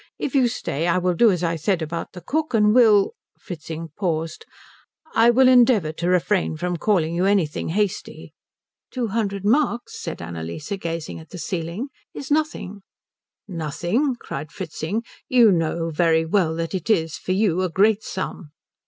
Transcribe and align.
If 0.17 0.33
you 0.33 0.47
stay, 0.47 0.87
I 0.87 0.97
will 0.97 1.13
do 1.13 1.29
as 1.29 1.43
I 1.43 1.55
said 1.55 1.83
about 1.83 2.13
the 2.13 2.21
cook 2.21 2.55
and 2.55 2.73
will" 2.73 3.13
Fritzing 3.45 3.89
paused 3.95 4.47
"I 5.13 5.29
will 5.29 5.47
endeavour 5.47 5.91
to 5.91 6.09
refrain 6.09 6.57
from 6.57 6.77
calling 6.77 7.13
you 7.13 7.25
anything 7.27 7.69
hasty." 7.69 8.33
"Two 8.89 9.09
hundred 9.09 9.45
marks," 9.45 10.01
said 10.01 10.19
Annalise 10.19 10.73
gazing 10.81 11.19
at 11.19 11.29
the 11.29 11.37
ceiling, 11.37 11.89
"is 12.15 12.31
nothing." 12.31 12.81
"Nothing?" 13.47 14.15
cried 14.15 14.51
Fritzing. 14.51 15.03
"You 15.29 15.51
know 15.51 15.91
very 15.91 16.25
well 16.25 16.55
that 16.55 16.73
it 16.73 16.89
is, 16.89 17.17
for 17.17 17.33
you, 17.33 17.61
a 17.61 17.69
great 17.69 18.01
sum." 18.01 18.49